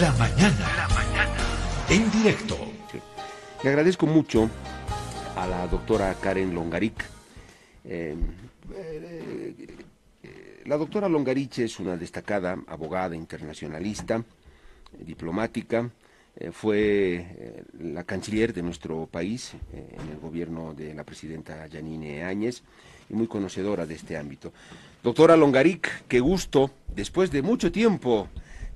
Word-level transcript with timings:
La 0.00 0.12
mañana. 0.12 0.76
La 0.76 0.88
mañana. 0.94 1.36
En 1.90 2.08
directo. 2.12 2.56
Le 3.64 3.70
agradezco 3.70 4.06
mucho 4.06 4.48
a 5.34 5.44
la 5.48 5.66
doctora 5.66 6.14
Karen 6.14 6.54
Longaric. 6.54 7.04
Eh, 7.84 8.14
eh, 8.76 9.76
la 10.66 10.76
doctora 10.76 11.08
Longaric 11.08 11.58
es 11.58 11.80
una 11.80 11.96
destacada 11.96 12.56
abogada 12.68 13.16
internacionalista, 13.16 14.22
diplomática, 15.00 15.90
eh, 16.36 16.52
fue 16.52 17.64
la 17.80 18.04
canciller 18.04 18.54
de 18.54 18.62
nuestro 18.62 19.06
país 19.06 19.54
en 19.72 20.08
el 20.10 20.18
gobierno 20.20 20.74
de 20.74 20.94
la 20.94 21.02
presidenta 21.02 21.66
Janine 21.72 22.22
Áñez 22.22 22.62
y 23.10 23.14
muy 23.14 23.26
conocedora 23.26 23.84
de 23.84 23.94
este 23.94 24.16
ámbito. 24.16 24.52
Doctora 25.02 25.36
Longaric, 25.36 26.04
qué 26.06 26.20
gusto, 26.20 26.70
después 26.94 27.32
de 27.32 27.42
mucho 27.42 27.72
tiempo 27.72 28.28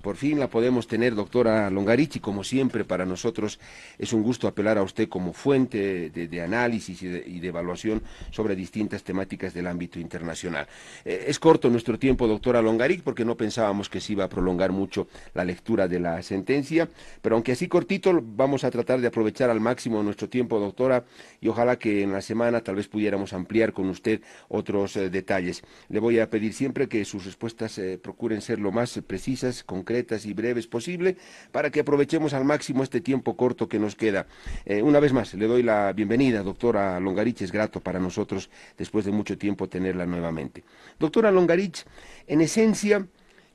por 0.03 0.17
fin 0.17 0.39
la 0.41 0.51
podemos 0.51 0.89
tener, 0.89 1.15
doctora 1.15 1.71
Longarici, 1.71 2.19
como 2.19 2.43
siempre 2.43 2.85
para 2.85 3.07
nosotros 3.07 3.61
es 3.99 4.13
un 4.13 4.23
gusto 4.23 4.49
apelar 4.49 4.77
a 4.77 4.83
usted 4.83 5.09
como 5.09 5.33
fuente 5.33 6.11
de, 6.11 6.43
análisis 6.43 7.01
y 7.03 7.09
de, 7.09 7.49
evaluación 7.49 8.03
sobre 8.31 8.57
distintas 8.57 9.05
temáticas 9.05 9.55
del 9.55 9.69
ámbito 9.69 10.01
internacional. 10.01 10.67
Eh, 11.05 11.27
es 11.29 11.39
corto 11.39 11.71
nuestro 11.71 11.99
tiempo, 11.99 12.27
doctora 12.27 12.61
Longaric, 12.61 13.03
porque 13.03 13.25
no 13.25 13.37
pensábamos 13.37 13.89
que 13.89 14.01
se 14.01 14.15
iba 14.15 14.25
a 14.25 14.29
prolongar 14.29 14.73
mucho 14.73 15.07
la 15.35 15.45
lectura 15.45 15.87
de 15.87 16.01
la 16.01 16.21
sentencia, 16.23 16.89
pero 17.21 17.37
aunque 17.37 17.53
así 17.53 17.69
cortito, 17.69 18.21
vamos 18.21 18.65
a 18.65 18.71
tratar 18.71 19.01
de 19.01 19.07
aprovechar 19.07 19.51
al 19.51 19.61
máximo 19.61 20.03
nuestro 20.03 20.29
tiempo, 20.29 20.59
doctora, 20.59 21.05
y 21.41 21.47
ojalá 21.47 21.79
que 21.79 22.03
en 22.03 22.13
la 22.13 22.23
semana 22.23 22.63
tal 22.63 22.75
vez 22.75 22.89
pudiéramos 22.89 23.33
ampliar 23.33 23.73
con 23.73 23.89
usted 23.89 24.21
otros 24.49 24.97
eh, 24.97 25.11
detalles. 25.11 25.63
Le 25.89 26.01
voy 26.01 26.19
a 26.19 26.29
pedir 26.29 26.55
siempre 26.55 26.89
que 26.89 27.05
sus 27.05 27.25
respuestas 27.25 27.79
eh, 27.79 27.99
procuren 28.03 28.41
ser 28.41 28.59
lo 28.59 28.73
más 28.73 29.01
precisas, 29.07 29.63
concretas, 29.63 29.92
y 29.93 30.33
breves 30.33 30.67
posible 30.67 31.17
para 31.51 31.71
que 31.71 31.81
aprovechemos 31.81 32.33
al 32.33 32.45
máximo 32.45 32.83
este 32.83 33.01
tiempo 33.01 33.37
corto 33.37 33.69
que 33.69 33.79
nos 33.79 33.95
queda. 33.95 34.27
Eh, 34.65 34.83
una 34.83 35.01
vez 35.01 35.13
más, 35.13 35.35
le 35.35 35.47
doy 35.47 35.63
la 35.63 35.93
bienvenida, 35.93 36.43
doctora 36.43 36.99
Longarich, 36.99 37.43
es 37.43 37.53
grato 37.53 37.81
para 37.81 38.01
nosotros 38.01 38.49
después 38.79 39.05
de 39.05 39.13
mucho 39.13 39.37
tiempo 39.37 39.69
tenerla 39.69 40.07
nuevamente. 40.07 40.65
Doctora 40.99 41.31
Longarich, 41.31 41.85
en 42.27 42.41
esencia, 42.41 43.07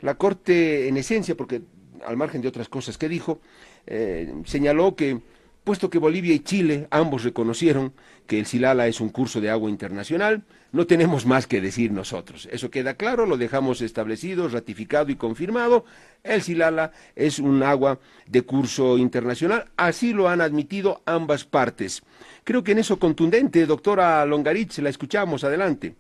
la 0.02 0.16
Corte, 0.16 0.88
en 0.88 0.97
esencia, 0.97 1.36
porque 1.36 1.62
al 2.06 2.17
margen 2.17 2.42
de 2.42 2.47
otras 2.47 2.69
cosas 2.69 2.97
que 2.97 3.09
dijo, 3.09 3.40
eh, 3.88 4.31
señaló 4.45 4.95
que 4.95 5.19
puesto 5.68 5.90
que 5.90 6.00
Bolivia 6.00 6.34
y 6.34 6.40
Chile 6.40 6.88
ambos 6.92 7.26
reconocieron 7.26 7.92
que 8.26 8.40
el 8.40 8.46
Silala 8.46 8.88
es 8.88 9.02
un 9.02 9.10
curso 9.10 9.42
de 9.42 9.50
agua 9.50 9.70
internacional, 9.70 10.46
no 10.72 10.88
tenemos 10.88 11.26
más 11.26 11.46
que 11.46 11.59
decir 11.59 11.92
nosotros. 11.92 12.48
Eso 12.54 12.72
queda 12.72 12.94
claro, 12.94 13.26
lo 13.26 13.36
dejamos 13.36 13.82
establecido, 13.82 14.48
ratificado 14.48 15.12
y 15.12 15.18
confirmado. 15.18 15.84
El 16.24 16.42
Silala 16.42 16.94
es 17.18 17.40
un 17.40 17.64
agua 17.64 18.00
de 18.28 18.44
curso 18.44 18.98
internacional, 18.98 19.70
así 19.76 20.14
lo 20.14 20.30
han 20.30 20.40
admitido 20.40 21.02
ambas 21.06 21.44
partes. 21.44 22.02
Creo 22.46 22.64
que 22.64 22.72
en 22.72 22.80
eso 22.80 22.98
contundente, 22.98 23.66
doctora 23.66 24.26
Longaritz, 24.26 24.80
la 24.80 24.88
escuchamos, 24.90 25.44
adelante. 25.44 25.98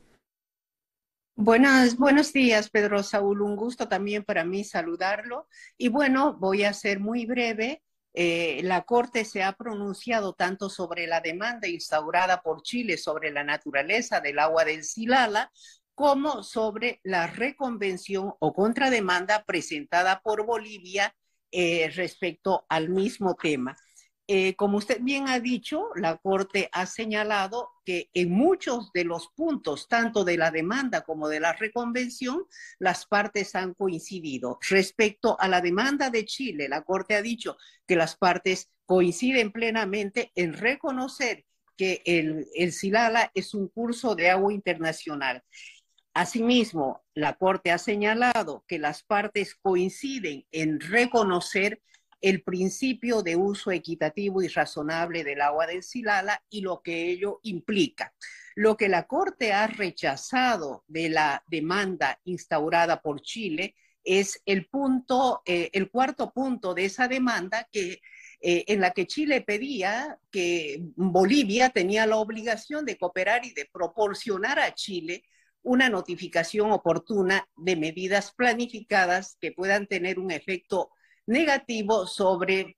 Buenas, 1.35 1.97
buenos 1.97 2.31
días, 2.31 2.69
Pedro 2.69 3.03
Saúl. 3.03 3.41
Un 3.41 3.57
gusto 3.57 3.89
también 3.89 4.23
para 4.23 4.45
mí 4.45 4.63
saludarlo. 4.63 5.49
Y 5.77 5.89
bueno, 5.89 6.37
voy 6.39 6.63
a 6.63 6.71
ser 6.71 7.01
muy 7.01 7.25
breve 7.25 7.81
eh, 8.19 8.61
la 8.63 8.81
Corte 8.81 9.25
se 9.25 9.43
ha 9.43 9.53
pronunciado 9.53 10.33
tanto 10.33 10.71
sobre 10.71 11.05
la 11.05 11.21
demanda 11.21 11.67
instaurada 11.67 12.41
por 12.41 12.63
Chile 12.63 12.97
sobre 12.97 13.29
la 13.29 13.43
naturaleza 13.43 14.21
del 14.21 14.39
agua 14.39 14.65
del 14.65 14.83
Silala, 14.83 15.51
como 15.93 16.41
sobre 16.41 16.99
la 17.03 17.27
reconvención 17.27 18.33
o 18.39 18.53
contrademanda 18.55 19.43
presentada 19.45 20.19
por 20.21 20.47
Bolivia 20.47 21.13
eh, 21.51 21.91
respecto 21.93 22.65
al 22.69 22.89
mismo 22.89 23.35
tema. 23.35 23.77
Eh, 24.29 24.55
como 24.55 24.77
usted 24.77 24.99
bien 25.01 25.29
ha 25.29 25.39
dicho, 25.39 25.89
la 25.95 26.17
Corte 26.17 26.69
ha 26.73 26.85
señalado 26.85 27.71
que 27.85 28.09
en 28.13 28.29
muchos 28.29 28.91
de 28.91 29.05
los 29.05 29.29
puntos, 29.29 29.87
tanto 29.87 30.25
de 30.25 30.35
la 30.35 30.51
demanda 30.51 31.01
como 31.01 31.29
de 31.29 31.39
la 31.39 31.53
reconvención, 31.53 32.43
las 32.77 33.05
partes 33.05 33.55
han 33.55 33.73
coincidido. 33.73 34.59
Respecto 34.69 35.39
a 35.39 35.47
la 35.47 35.61
demanda 35.61 36.09
de 36.09 36.25
Chile, 36.25 36.67
la 36.67 36.83
Corte 36.83 37.15
ha 37.15 37.21
dicho 37.21 37.55
que 37.87 37.95
las 37.95 38.17
partes 38.17 38.69
coinciden 38.85 39.53
plenamente 39.53 40.33
en 40.35 40.51
reconocer 40.51 41.45
que 41.77 42.01
el, 42.03 42.47
el 42.53 42.73
Silala 42.73 43.31
es 43.33 43.53
un 43.53 43.69
curso 43.69 44.13
de 44.13 44.29
agua 44.29 44.51
internacional. 44.51 45.41
Asimismo, 46.13 47.05
la 47.13 47.37
Corte 47.37 47.71
ha 47.71 47.77
señalado 47.77 48.65
que 48.67 48.79
las 48.79 49.03
partes 49.03 49.55
coinciden 49.55 50.45
en 50.51 50.81
reconocer 50.81 51.81
el 52.21 52.41
principio 52.43 53.21
de 53.21 53.35
uso 53.35 53.71
equitativo 53.71 54.41
y 54.41 54.47
razonable 54.47 55.23
del 55.23 55.41
agua 55.41 55.67
del 55.67 55.83
Silala 55.83 56.43
y 56.49 56.61
lo 56.61 56.81
que 56.81 57.09
ello 57.09 57.39
implica. 57.43 58.13
Lo 58.55 58.75
que 58.75 58.89
la 58.89 59.05
Corte 59.05 59.53
ha 59.53 59.67
rechazado 59.67 60.83
de 60.87 61.09
la 61.09 61.43
demanda 61.47 62.19
instaurada 62.25 63.01
por 63.01 63.21
Chile 63.21 63.75
es 64.03 64.41
el 64.45 64.67
punto, 64.67 65.41
eh, 65.45 65.69
el 65.73 65.91
cuarto 65.91 66.31
punto 66.31 66.73
de 66.73 66.85
esa 66.85 67.07
demanda 67.07 67.67
que 67.71 68.01
eh, 68.39 68.63
en 68.67 68.81
la 68.81 68.91
que 68.91 69.07
Chile 69.07 69.41
pedía 69.41 70.17
que 70.31 70.79
Bolivia 70.95 71.69
tenía 71.69 72.05
la 72.05 72.17
obligación 72.17 72.85
de 72.85 72.97
cooperar 72.97 73.45
y 73.45 73.53
de 73.53 73.65
proporcionar 73.71 74.59
a 74.59 74.73
Chile 74.73 75.23
una 75.61 75.89
notificación 75.89 76.71
oportuna 76.71 77.47
de 77.57 77.75
medidas 77.75 78.31
planificadas 78.31 79.37
que 79.41 79.51
puedan 79.51 79.87
tener 79.87 80.19
un 80.19 80.31
efecto 80.31 80.91
negativo 81.27 82.07
sobre 82.07 82.77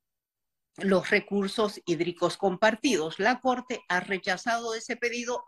los 0.78 1.10
recursos 1.10 1.80
hídricos 1.86 2.38
compartidos. 2.38 3.20
La 3.20 3.40
Corte 3.40 3.82
ha 3.88 4.00
rechazado 4.00 4.74
ese 4.74 4.98
pedido 4.98 5.44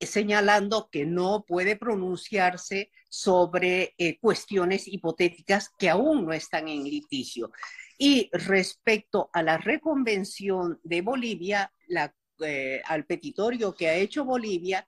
señalando 0.00 0.88
que 0.90 1.06
no 1.06 1.44
puede 1.46 1.76
pronunciarse 1.76 2.90
sobre 3.08 3.94
eh, 3.98 4.18
cuestiones 4.18 4.86
hipotéticas 4.86 5.70
que 5.78 5.88
aún 5.88 6.26
no 6.26 6.32
están 6.32 6.68
en 6.68 6.84
litigio. 6.84 7.50
Y 7.98 8.28
respecto 8.32 9.30
a 9.32 9.42
la 9.42 9.56
reconvención 9.56 10.78
de 10.82 11.00
Bolivia, 11.00 11.72
eh, 12.40 12.82
al 12.84 13.06
petitorio 13.06 13.74
que 13.74 13.88
ha 13.88 13.94
hecho 13.94 14.24
Bolivia, 14.24 14.86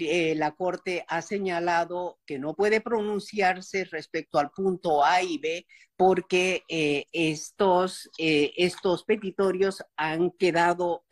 eh, 0.00 0.34
la 0.36 0.52
Corte 0.52 1.04
ha 1.08 1.22
señalado 1.22 2.18
que 2.26 2.38
no 2.38 2.54
puede 2.54 2.80
pronunciarse 2.80 3.84
respecto 3.84 4.38
al 4.38 4.50
punto 4.50 5.04
A 5.04 5.22
y 5.22 5.38
B 5.38 5.66
porque 5.96 6.62
eh, 6.68 7.06
estos, 7.12 8.10
eh, 8.18 8.52
estos 8.56 9.04
petitorios 9.04 9.82
han 9.96 10.30
quedado 10.32 11.04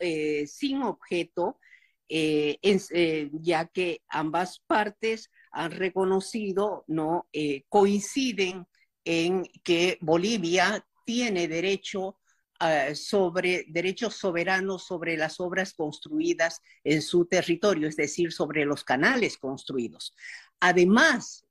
sin 0.45 0.83
objeto, 0.83 1.59
ya 2.07 3.67
que 3.67 4.01
ambas 4.09 4.59
partes 4.67 5.31
han 5.51 5.71
reconocido, 5.71 6.83
no 6.87 7.27
coinciden 7.69 8.65
en 9.05 9.43
que 9.63 9.97
Bolivia 10.01 10.85
tiene 11.05 11.47
derecho 11.47 12.17
Ah, 12.63 12.93
sobre 12.93 13.65
derechos 13.69 14.17
soberanos 14.17 14.85
sobre 14.85 15.17
las 15.17 15.39
obras 15.39 15.73
construidas 15.73 16.61
en 16.83 17.01
su 17.01 17.25
territorio, 17.25 17.87
es 17.87 17.95
decir, 17.95 18.31
sobre 18.31 18.65
los 18.65 18.83
canales 18.83 19.39
construidos. 19.39 20.13
Además, 20.59 21.43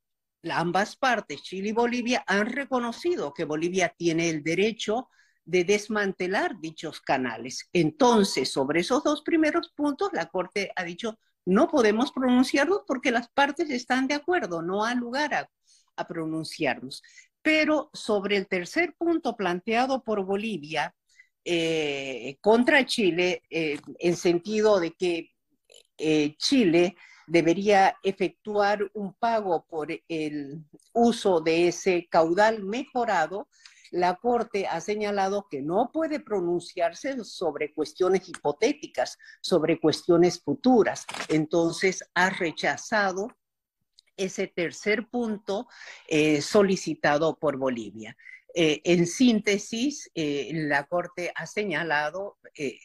ambas 0.48 0.94
partes, 0.94 1.42
Chile 1.42 1.70
y 1.70 1.72
Bolivia, 1.72 2.22
han 2.28 2.46
reconocido 2.46 3.34
que 3.34 3.44
Bolivia 3.44 3.92
tiene 3.98 4.30
el 4.30 4.44
derecho 4.44 5.08
de 5.44 5.64
desmantelar 5.64 6.60
dichos 6.60 7.00
canales. 7.00 7.68
Entonces, 7.72 8.52
sobre 8.52 8.78
esos 8.78 9.02
dos 9.02 9.22
primeros 9.22 9.72
puntos, 9.74 10.10
la 10.12 10.28
Corte 10.28 10.70
ha 10.76 10.84
dicho, 10.84 11.18
no 11.44 11.66
podemos 11.66 12.12
pronunciarnos 12.12 12.82
porque 12.86 13.10
las 13.10 13.28
partes 13.30 13.68
están 13.70 14.06
de 14.06 14.14
acuerdo, 14.14 14.62
no 14.62 14.84
hay 14.84 14.94
lugar 14.94 15.48
a 15.96 16.06
pronunciarnos. 16.06 17.02
Pero 17.42 17.90
sobre 17.94 18.36
el 18.36 18.46
tercer 18.46 18.94
punto 18.96 19.34
planteado 19.34 20.04
por 20.04 20.24
Bolivia, 20.24 20.94
eh, 21.52 22.38
contra 22.40 22.86
Chile 22.86 23.42
eh, 23.50 23.76
en 23.98 24.16
sentido 24.16 24.78
de 24.78 24.92
que 24.92 25.32
eh, 25.98 26.36
Chile 26.38 26.94
debería 27.26 27.96
efectuar 28.04 28.88
un 28.94 29.14
pago 29.14 29.66
por 29.68 29.88
el 30.06 30.64
uso 30.92 31.40
de 31.40 31.66
ese 31.66 32.06
caudal 32.08 32.62
mejorado, 32.62 33.48
la 33.90 34.14
Corte 34.14 34.68
ha 34.68 34.80
señalado 34.80 35.48
que 35.50 35.60
no 35.60 35.90
puede 35.92 36.20
pronunciarse 36.20 37.24
sobre 37.24 37.74
cuestiones 37.74 38.28
hipotéticas, 38.28 39.18
sobre 39.40 39.80
cuestiones 39.80 40.40
futuras. 40.40 41.04
Entonces, 41.28 42.04
ha 42.14 42.30
rechazado 42.30 43.26
ese 44.16 44.46
tercer 44.46 45.08
punto 45.08 45.66
solicitado 46.40 47.36
por 47.36 47.56
Bolivia. 47.56 48.16
Eh, 48.54 48.80
en 48.84 49.06
síntesis, 49.06 50.10
eh, 50.14 50.50
la 50.52 50.84
Corte 50.86 51.32
ha 51.34 51.46
señalado, 51.46 52.38
eh, 52.54 52.78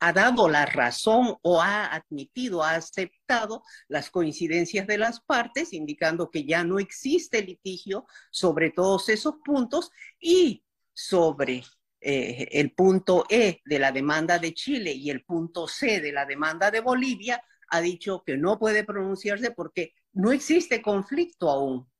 ha 0.00 0.12
dado 0.12 0.48
la 0.48 0.66
razón 0.66 1.36
o 1.42 1.60
ha 1.62 1.86
admitido, 1.86 2.62
ha 2.62 2.74
aceptado 2.74 3.62
las 3.88 4.10
coincidencias 4.10 4.86
de 4.86 4.98
las 4.98 5.20
partes, 5.20 5.72
indicando 5.72 6.30
que 6.30 6.44
ya 6.44 6.64
no 6.64 6.78
existe 6.78 7.42
litigio 7.42 8.06
sobre 8.30 8.70
todos 8.70 9.08
esos 9.08 9.36
puntos 9.44 9.90
y 10.20 10.64
sobre 10.92 11.64
eh, 12.00 12.48
el 12.52 12.72
punto 12.72 13.24
E 13.28 13.60
de 13.64 13.78
la 13.78 13.92
demanda 13.92 14.38
de 14.38 14.52
Chile 14.54 14.92
y 14.92 15.10
el 15.10 15.24
punto 15.24 15.68
C 15.68 16.00
de 16.00 16.12
la 16.12 16.26
demanda 16.26 16.70
de 16.70 16.80
Bolivia, 16.80 17.42
ha 17.68 17.80
dicho 17.80 18.22
que 18.26 18.36
no 18.36 18.58
puede 18.58 18.84
pronunciarse 18.84 19.52
porque 19.52 19.94
no 20.12 20.32
existe 20.32 20.82
conflicto 20.82 21.48
aún. 21.48 21.91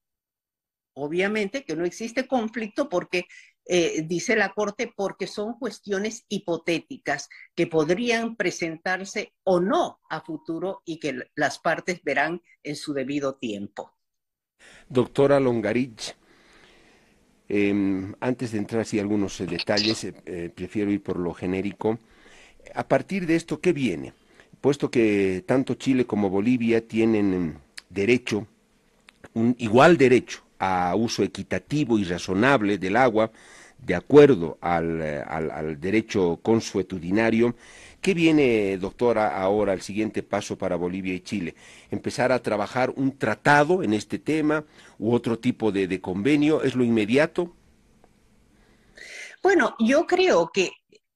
Obviamente 0.94 1.64
que 1.64 1.74
no 1.74 1.84
existe 1.84 2.26
conflicto 2.26 2.88
porque, 2.88 3.24
eh, 3.64 4.02
dice 4.06 4.36
la 4.36 4.52
Corte, 4.52 4.92
porque 4.94 5.26
son 5.26 5.54
cuestiones 5.58 6.24
hipotéticas 6.28 7.28
que 7.54 7.66
podrían 7.66 8.36
presentarse 8.36 9.32
o 9.44 9.58
no 9.60 10.00
a 10.10 10.20
futuro 10.20 10.82
y 10.84 10.98
que 10.98 11.18
las 11.34 11.58
partes 11.58 12.02
verán 12.02 12.42
en 12.62 12.76
su 12.76 12.92
debido 12.92 13.36
tiempo. 13.36 13.94
Doctora 14.88 15.40
Longarich, 15.40 16.14
em, 17.48 18.14
antes 18.20 18.52
de 18.52 18.58
entrar 18.58 18.82
así 18.82 18.98
algunos 18.98 19.40
eh, 19.40 19.46
detalles, 19.46 20.04
eh, 20.04 20.50
prefiero 20.54 20.90
ir 20.90 21.02
por 21.02 21.18
lo 21.18 21.32
genérico. 21.32 21.98
A 22.74 22.86
partir 22.86 23.26
de 23.26 23.36
esto, 23.36 23.60
¿qué 23.60 23.72
viene? 23.72 24.12
Puesto 24.60 24.90
que 24.90 25.42
tanto 25.46 25.74
Chile 25.74 26.04
como 26.04 26.28
Bolivia 26.28 26.86
tienen 26.86 27.32
em, 27.32 27.54
derecho, 27.88 28.46
un 29.34 29.56
igual 29.58 29.96
derecho 29.96 30.42
a 30.64 30.94
uso 30.94 31.24
equitativo 31.24 31.98
y 31.98 32.04
razonable 32.04 32.78
del 32.78 32.96
agua, 32.96 33.32
de 33.84 33.96
acuerdo 33.96 34.58
al, 34.60 35.02
al, 35.02 35.80
derecho 35.80 36.38
consuetudinario. 36.40 37.56
¿Qué 38.00 38.14
viene, 38.14 38.78
doctora, 38.78 39.42
ahora 39.42 39.72
el 39.72 39.80
siguiente 39.80 40.22
paso 40.22 40.56
para 40.56 40.76
Bolivia 40.76 41.14
y 41.14 41.20
Chile? 41.20 41.56
¿Empezar 41.90 42.30
a 42.30 42.40
trabajar 42.40 42.92
un 42.94 43.18
tratado 43.18 43.82
en 43.82 43.92
este 43.92 44.20
tema 44.20 44.64
u 45.00 45.12
otro 45.12 45.36
tipo 45.36 45.72
de, 45.72 45.88
de 45.88 46.00
convenio? 46.00 46.62
¿Es 46.62 46.76
lo 46.76 46.84
inmediato? 46.84 47.52
Bueno, 49.42 49.74
yo 49.80 50.06
creo 50.06 50.52
que 50.54 50.70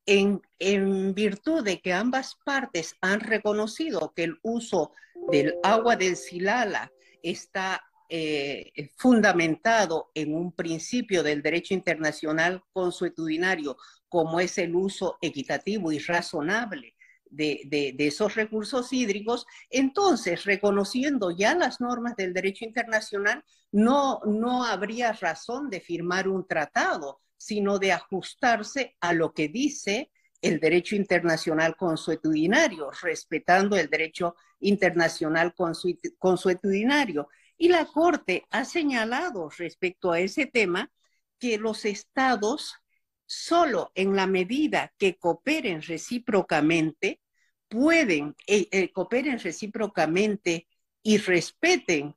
en, 0.07 0.43
en, 0.59 1.15
virtud 1.15 1.63
de 1.63 1.81
que 1.81 1.93
ambas 1.93 2.37
partes 2.45 2.97
han 3.01 3.21
reconocido 3.21 4.13
que 4.17 4.25
el 4.25 4.41
uso 4.43 4.91
del 5.31 5.55
agua 5.63 5.95
del 5.95 6.17
Silala 6.17 6.91
está 7.23 7.85
eh, 8.09 8.91
fundamentado 8.97 10.11
en 10.15 10.35
un 10.35 10.53
principio 10.53 11.23
del 11.23 11.43
derecho 11.43 11.75
internacional 11.75 12.63
consuetudinario, 12.73 13.77
como 14.09 14.41
es 14.41 14.59
el 14.59 14.75
uso 14.75 15.19
equitativo 15.21 15.93
y 15.93 15.99
razonable 15.99 16.95
de, 17.31 17.93
de, 17.97 18.07
esos 18.07 18.35
recursos 18.35 18.93
hídricos, 18.93 19.47
entonces, 19.71 20.45
reconociendo 20.45 21.31
ya 21.31 21.55
las 21.55 21.81
normas 21.81 22.17
del 22.17 22.33
derecho 22.33 22.65
internacional, 22.65 23.45
no, 23.73 24.21
no 24.25 24.65
habría 24.65 25.13
razón 25.13 25.69
de 25.69 25.81
firmar 25.81 26.29
un 26.29 26.47
tratado, 26.47 27.21
sino 27.37 27.79
de 27.79 27.93
ajustarse 27.93 28.97
a 29.01 29.13
lo 29.13 29.33
que 29.33 29.49
dice 29.49 30.11
el 30.41 30.61
derecho 30.61 30.97
internacional 30.97 31.77
consuetudinario, 31.77 32.91
respetando 33.03 33.77
el 33.77 33.89
derecho 33.89 34.37
internacional 34.61 35.55
consuetudinario. 36.19 37.29
Y 37.59 37.69
la 37.69 37.87
Corte 37.87 38.47
ha 38.51 38.65
señalado 38.65 39.49
respecto 39.57 40.13
a 40.13 40.21
ese 40.21 40.47
tema 40.47 40.91
que 41.39 41.59
los 41.59 41.85
estados, 41.85 42.75
solo 43.25 43.93
en 43.95 44.15
la 44.15 44.27
medida 44.27 44.93
que 44.99 45.17
cooperen 45.17 45.83
recíprocamente, 45.83 47.21
pueden, 47.69 48.35
eh, 48.47 48.69
eh, 48.71 48.93
cooperen 48.93 49.39
recíprocamente 49.39 50.69
y 51.03 51.19
respeten 51.19 52.15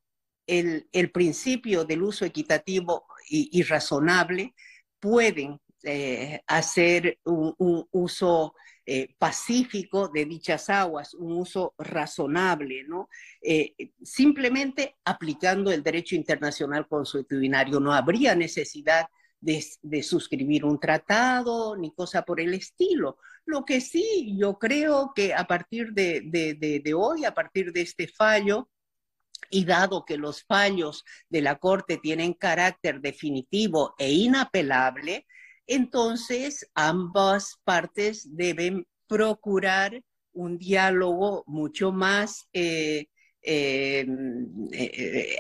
el, 0.48 1.12
principio 1.12 1.86
del 1.86 2.02
uso 2.02 2.26
equitativo 2.26 3.06
y, 3.30 3.62
razonable, 3.64 4.56
pueden 5.00 5.60
eh, 5.84 6.42
hacer 6.48 7.20
un, 7.24 7.88
uso 7.92 8.56
eh, 8.92 9.14
pacífico 9.20 10.08
de 10.08 10.26
dichas 10.26 10.68
aguas, 10.68 11.14
un 11.14 11.34
uso 11.34 11.76
razonable, 11.78 12.86
¿no? 12.88 13.08
Eh, 13.40 13.76
simplemente 14.02 14.96
aplicando 15.06 15.72
el 15.72 15.84
derecho 15.84 16.16
internacional 16.16 16.88
consuetudinario. 16.88 17.80
No 17.80 17.94
habría 17.94 18.34
necesidad 18.34 19.08
de, 19.40 19.62
suscribir 20.02 20.66
un 20.66 20.80
tratado 20.80 21.78
ni 21.78 21.94
cosa 21.94 22.24
por 22.24 22.42
el 22.42 22.56
estilo. 22.56 23.20
Lo 23.46 23.64
que 23.64 23.80
sí, 23.80 24.36
yo 24.36 24.58
creo 24.58 25.14
que 25.16 25.36
a 25.36 25.46
partir 25.46 25.94
de, 25.94 26.22
de 26.84 26.94
hoy, 26.96 27.26
a 27.26 27.36
partir 27.36 27.72
de 27.72 27.82
este 27.82 28.08
fallo, 28.08 28.70
y 29.52 29.66
dado 29.66 30.04
que 30.04 30.18
los 30.18 30.44
fallos 30.46 31.06
de 31.30 31.44
la 31.44 31.58
Corte 31.58 31.98
tienen 31.98 32.34
carácter 32.34 33.02
definitivo 33.02 33.94
e 34.00 34.12
inapelable, 34.12 35.28
entonces 35.70 36.70
ambas 36.74 37.60
partes 37.64 38.36
deben 38.36 38.88
procurar 39.08 40.02
un 40.34 40.58
diálogo 40.58 41.44
mucho 41.46 41.92
más 41.92 42.48
eh, 42.54 43.08
eh, 43.42 44.06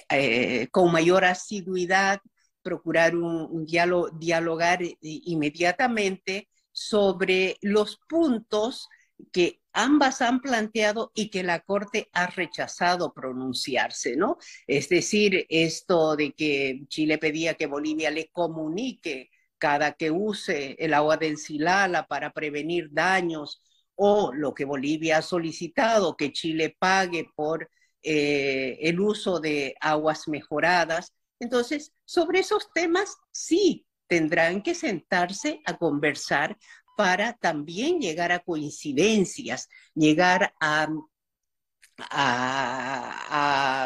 eh, 0.09 0.67
con 0.71 0.91
mayor 0.91 1.25
asiduidad, 1.25 2.19
procurar 2.61 3.15
un, 3.15 3.65
diálogo, 3.65 4.11
dialogar 4.11 4.79
inmediatamente 5.01 6.47
sobre 6.71 7.57
los 7.61 7.99
puntos 8.07 8.87
que 9.31 9.61
ambas 9.73 10.21
han 10.21 10.41
planteado 10.41 11.11
y 11.15 11.29
que 11.29 11.43
la 11.43 11.61
Corte 11.61 12.07
ha 12.13 12.27
rechazado 12.27 13.13
pronunciarse, 13.13 14.15
¿no? 14.15 14.37
Es 14.67 14.89
decir, 14.89 15.45
esto 15.49 16.15
de 16.15 16.33
que 16.33 16.83
Chile 16.87 17.17
pedía 17.17 17.55
que 17.55 17.65
Bolivia 17.65 18.11
le 18.11 18.29
comunique 18.31 19.31
cada 19.59 19.93
que 19.93 20.11
use 20.11 20.75
el 20.79 20.93
agua 20.93 21.17
del 21.17 21.37
Silala 21.37 22.07
para 22.07 22.31
prevenir 22.31 22.89
daños 22.91 23.61
o 23.95 24.31
lo 24.33 24.53
que 24.53 24.65
Bolivia 24.65 25.17
ha 25.17 25.21
solicitado, 25.21 26.15
que 26.15 26.31
Chile 26.31 26.75
pague 26.79 27.27
por 27.35 27.69
eh, 28.01 28.77
el 28.81 28.99
uso 28.99 29.39
de 29.39 29.75
aguas 29.81 30.27
mejoradas. 30.27 31.13
Entonces, 31.39 31.93
sobre 32.05 32.39
esos 32.39 32.71
temas 32.73 33.17
sí 33.31 33.85
tendrán 34.07 34.61
que 34.63 34.73
sentarse 34.75 35.61
a 35.65 35.77
conversar 35.77 36.57
para 36.97 37.33
también 37.33 37.99
llegar 37.99 38.31
a 38.31 38.39
coincidencias, 38.39 39.69
llegar 39.95 40.53
a, 40.61 40.87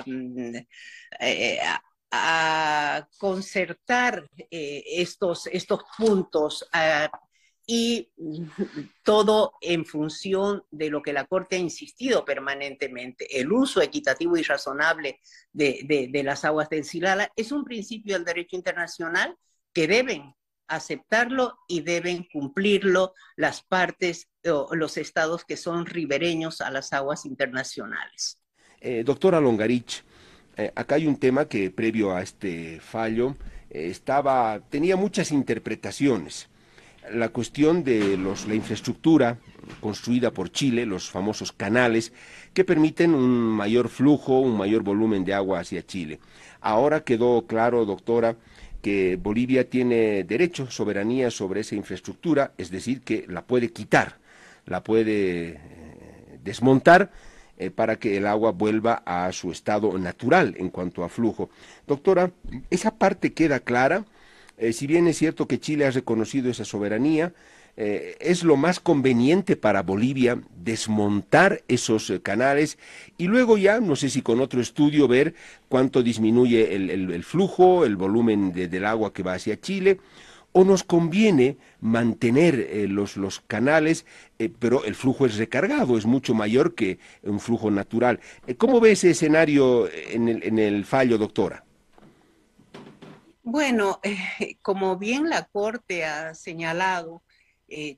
mm, 0.06 0.56
eh, 1.20 1.60
a 2.16 3.08
concertar 3.18 4.30
eh, 4.52 4.84
estos, 4.88 5.48
estos 5.48 5.82
puntos 5.98 6.64
ah, 6.72 7.10
y 7.66 8.08
todo 9.04 9.54
en 9.62 9.84
función 9.84 10.64
de 10.70 10.92
lo 10.92 11.02
que 11.02 11.12
la 11.12 11.26
Corte 11.26 11.56
ha 11.56 11.60
insistido 11.60 12.24
permanentemente. 12.24 13.40
El 13.40 13.52
uso 13.52 13.82
equitativo 13.82 14.38
y 14.38 14.44
razonable 14.44 15.22
de, 15.52 16.08
de 16.12 16.24
las 16.24 16.46
aguas 16.46 16.70
del 16.70 16.84
Silala 16.84 17.32
es 17.36 17.52
un 17.52 17.64
principio 17.64 18.14
del 18.14 18.26
derecho 18.26 18.56
internacional 18.56 19.36
que 19.74 19.88
deben 19.88 20.36
aceptarlo 20.68 21.58
y 21.68 21.82
deben 21.82 22.28
cumplirlo 22.32 23.16
las 23.38 23.64
partes 23.64 24.30
o 24.46 24.76
los 24.76 24.98
estados 24.98 25.46
que 25.46 25.58
son 25.58 25.88
ribereños 25.88 26.62
a 26.62 26.70
las 26.70 26.94
aguas 26.94 27.26
internacionales. 27.26 28.40
Eh, 28.80 29.04
doctora 29.04 29.40
Longarich, 29.40 30.04
eh, 30.58 30.72
acá 30.76 30.96
hay 30.96 31.08
un 31.08 31.18
tema 31.18 31.46
que 31.46 31.72
previo 31.72 32.16
a 32.16 32.22
este 32.22 32.80
fallo 32.80 33.36
eh, 33.70 33.88
estaba, 33.90 34.60
tenía 34.70 34.96
muchas 34.96 35.32
interpretaciones. 35.32 36.50
La 37.12 37.30
cuestión 37.30 37.84
de 37.84 38.18
los, 38.18 38.48
la 38.48 38.56
infraestructura 38.56 39.38
construida 39.82 40.32
por 40.32 40.52
Chile, 40.52 40.86
los 40.86 41.10
famosos 41.10 41.52
canales, 41.52 42.14
que 42.54 42.64
permiten 42.64 43.14
un 43.14 43.32
mayor 43.32 43.90
flujo, 43.90 44.40
un 44.40 44.58
mayor 44.58 44.84
volumen 44.84 45.26
de 45.26 45.34
agua 45.34 45.60
hacia 45.60 45.86
Chile. 45.86 46.20
Ahora 46.62 47.04
quedó 47.04 47.46
claro, 47.46 47.86
doctora, 47.86 48.36
que 48.82 49.18
Bolivia 49.22 49.70
tiene 49.70 50.24
derecho, 50.24 50.70
soberanía 50.70 51.32
sobre 51.32 51.62
esa 51.62 51.76
infraestructura, 51.76 52.52
es 52.58 52.70
decir, 52.70 53.02
que 53.02 53.26
la 53.28 53.42
puede 53.42 53.72
quitar, 53.72 54.18
la 54.66 54.84
puede 54.84 55.50
eh, 55.50 55.58
desmontar 56.44 57.12
eh, 57.58 57.70
para 57.70 57.98
que 57.98 58.18
el 58.18 58.26
agua 58.26 58.52
vuelva 58.52 59.04
a 59.06 59.32
su 59.32 59.52
estado 59.52 59.96
natural 60.00 60.56
en 60.58 60.70
cuanto 60.70 61.04
a 61.04 61.10
flujo. 61.10 61.50
Doctora, 61.86 62.32
esa 62.72 62.96
parte 62.96 63.34
queda 63.34 63.60
clara. 63.60 64.06
Eh, 64.58 64.74
si 64.74 64.88
bien 64.88 65.08
es 65.08 65.18
cierto 65.18 65.48
que 65.48 65.60
Chile 65.60 65.86
ha 65.86 65.92
reconocido 65.92 66.50
esa 66.50 66.66
soberanía, 66.66 67.34
eh, 67.78 68.18
es 68.20 68.44
lo 68.44 68.56
más 68.56 68.80
conveniente 68.80 69.56
para 69.56 69.84
Bolivia 69.84 70.40
desmontar 70.64 71.64
esos 71.68 72.12
canales 72.22 72.78
y 73.18 73.26
luego 73.26 73.58
ya, 73.58 73.80
no 73.80 73.96
sé 73.96 74.10
si 74.10 74.22
con 74.22 74.42
otro 74.42 74.62
estudio, 74.62 75.08
ver 75.08 75.34
cuánto 75.70 76.04
disminuye 76.04 76.76
el, 76.76 77.24
flujo, 77.24 77.86
el 77.86 77.96
volumen 77.96 78.52
del 78.54 78.86
agua 78.86 79.14
que 79.14 79.24
va 79.24 79.34
hacia 79.34 79.60
Chile, 79.60 80.00
o 80.54 80.64
nos 80.64 80.84
conviene 80.84 81.58
mantener 81.82 82.60
eh, 82.60 82.88
los, 82.88 83.18
los, 83.18 83.42
canales, 83.42 84.06
eh, 84.40 84.50
pero 84.58 84.86
el 84.86 84.96
flujo 84.96 85.26
es 85.26 85.38
recargado, 85.38 85.98
es 85.98 86.06
mucho 86.06 86.34
mayor 86.34 86.76
que 86.76 87.00
un 87.24 87.40
flujo 87.40 87.70
natural. 87.70 88.20
Eh, 88.48 88.56
¿Cómo 88.56 88.80
ve 88.80 88.92
ese 88.92 89.10
escenario 89.10 89.90
en 89.92 90.60
el, 90.60 90.86
fallo, 90.86 91.18
doctora? 91.18 91.66
Bueno, 93.42 94.00
como 94.62 94.98
bien 94.98 95.30
la 95.30 95.46
Corte 95.46 96.06
ha 96.06 96.34
señalado, 96.36 97.24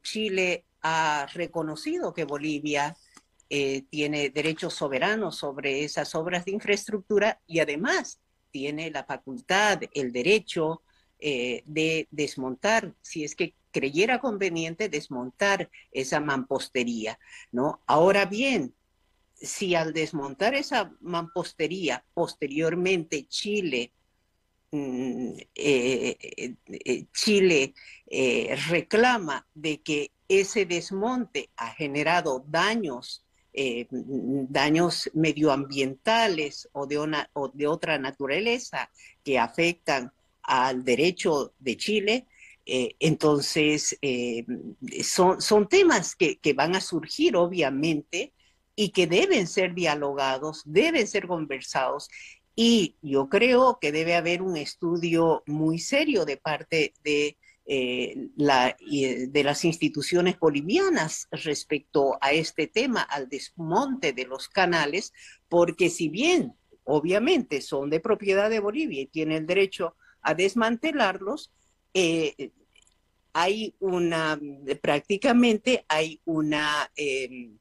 Chile 0.02 0.64
ha 0.82 1.28
reconocido 1.34 2.14
que 2.14 2.24
Bolivia 2.24 2.96
tiene 3.90 4.30
derechos 4.30 4.74
soberanos 4.74 5.36
sobre 5.36 5.84
esas 5.84 6.16
obras 6.16 6.46
de 6.46 6.52
infraestructura 6.52 7.42
y 7.46 7.60
además 7.60 8.22
tiene 8.52 8.90
la 8.90 9.04
facultad, 9.04 9.82
el 9.94 10.14
derecho 10.14 10.82
de 11.66 12.08
desmontar, 12.12 12.94
si 13.02 13.24
es 13.24 13.36
que 13.36 13.56
creyera 13.72 14.20
conveniente, 14.20 14.90
desmontar 14.90 15.72
esa 15.92 16.20
mampostería, 16.20 17.18
¿no? 17.52 17.82
Ahora 17.88 18.26
bien, 18.26 18.76
si 19.34 19.74
al 19.74 19.92
desmontar 19.92 20.54
esa 20.54 20.92
mampostería 21.02 22.06
posteriormente 22.14 23.26
Chile 23.28 23.92
Mm, 24.76 25.38
eh, 25.56 26.18
eh, 26.20 26.56
eh, 26.68 27.06
Chile 27.14 27.74
reclama 28.70 29.48
de 29.54 29.82
que 29.82 30.12
ese 30.28 30.66
desmonte 30.66 31.50
ha 31.56 31.70
generado 31.72 32.44
daños, 32.48 33.24
daños 33.54 35.10
medioambientales 35.14 36.68
o 36.74 36.88
de, 36.88 37.00
una, 37.00 37.30
o 37.34 37.48
de 37.48 37.68
otra 37.68 37.98
naturaleza 38.00 38.90
que 39.24 39.40
afectan 39.40 40.12
al 40.48 40.84
derecho 40.84 41.54
de 41.60 41.78
Chile, 41.78 42.28
entonces 42.66 43.98
son, 45.04 45.40
son 45.40 45.70
temas 45.70 46.16
que, 46.16 46.40
que 46.40 46.54
van 46.54 46.76
a 46.76 46.82
surgir 46.82 47.36
obviamente 47.36 48.34
y 48.76 48.90
que 48.90 49.06
deben 49.06 49.46
ser 49.46 49.76
dialogados, 49.76 50.64
deben 50.66 51.06
ser 51.06 51.28
conversados 51.28 52.10
y 52.56 52.96
yo 53.02 53.28
creo 53.28 53.80
que 53.80 53.92
debe 53.92 54.16
haber 54.16 54.42
un 54.42 54.56
estudio 54.56 55.44
muy 55.46 55.78
serio 55.78 56.26
de 56.26 56.38
parte 56.38 56.94
de, 57.04 57.38
eh, 57.66 58.30
la, 58.38 58.78
de 58.80 59.44
las 59.44 59.66
instituciones 59.66 60.40
bolivianas 60.40 61.28
respecto 61.32 62.18
a 62.22 62.32
este 62.32 62.68
tema, 62.68 63.02
al 63.02 63.28
desmonte 63.28 64.14
de 64.14 64.26
los 64.26 64.48
canales, 64.48 65.12
porque 65.50 65.90
si 65.90 66.08
bien 66.08 66.54
obviamente 66.86 67.62
son 67.62 67.90
de 67.90 68.00
propiedad 68.00 68.50
de 68.50 68.60
Bolivia 68.60 69.02
y 69.02 69.08
tienen 69.08 69.38
el 69.40 69.48
derecho 69.48 69.96
a 70.26 70.34
desmantelarlos, 70.34 71.52
eh, 71.94 72.52
hay 73.32 73.76
una, 73.80 74.40
prácticamente 74.82 75.86
hay 75.88 76.20
una, 76.26 76.92
em, 76.96 77.60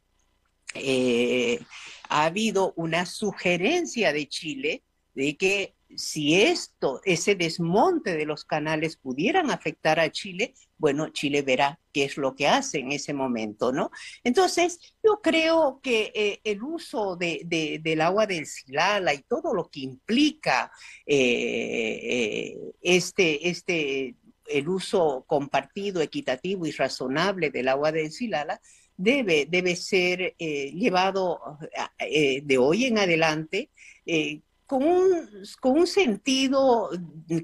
eh, 0.75 1.61
ha 2.09 2.25
habido 2.25 2.73
una 2.76 3.04
sugerencia 3.06 4.12
de 4.12 4.28
Chile 4.28 4.83
de 5.14 5.37
que 5.37 5.74
si 5.97 6.41
esto, 6.41 7.01
ese 7.05 7.35
desmonte 7.35 8.17
de 8.17 8.27
los 8.27 8.45
canales 8.45 8.97
pudieran 8.97 9.51
afectar 9.51 10.01
a 10.01 10.11
Chile, 10.11 10.55
bueno, 10.79 11.09
Chile 11.11 11.43
verá 11.43 11.81
qué 11.93 12.05
es 12.05 12.17
lo 12.17 12.35
que 12.35 12.49
hace 12.49 12.79
en 12.79 12.93
ese 12.93 13.15
momento, 13.15 13.73
¿no? 13.73 13.91
Entonces, 14.23 14.79
yo 15.03 15.21
creo 15.23 15.81
que 15.83 16.13
eh, 16.15 16.41
el 16.45 16.63
uso 16.63 17.17
de, 17.17 17.81
del 17.83 18.01
agua 18.01 18.27
del 18.27 18.47
Silala 18.47 19.15
y 19.15 19.23
todo 19.23 19.55
lo 19.55 19.71
que 19.71 19.81
implica 19.81 20.71
eh, 21.07 22.57
este, 22.83 23.49
este, 23.49 24.17
el 24.47 24.69
uso 24.69 25.25
compartido, 25.27 26.01
equitativo 26.01 26.67
y 26.67 26.73
razonable 26.73 27.51
del 27.51 27.69
agua 27.69 27.93
del 27.93 28.13
Silala, 28.13 28.61
debe, 28.97 29.47
debe 29.47 29.77
ser 29.77 30.35
eh, 30.39 30.71
llevado 30.73 31.59
eh, 31.99 32.41
de 32.43 32.59
hoy 32.59 32.85
en 32.85 32.99
adelante 32.99 33.71
eh, 34.07 34.41
con, 34.66 34.83
un, 34.83 35.87
sentido 35.87 36.90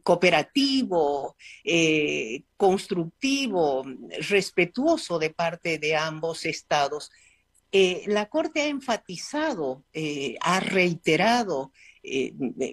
cooperativo, 0.03 1.37
constructivo, 2.57 3.85
respetuoso 4.29 5.19
de 5.19 5.31
parte 5.31 5.79
de 5.79 5.97
ambos 5.97 6.47
estados. 6.47 7.11
la 8.07 8.27
Corte 8.27 8.63
ha 8.63 8.67
enfatizado, 8.67 9.85
ha 10.41 10.61
reiterado 10.61 11.73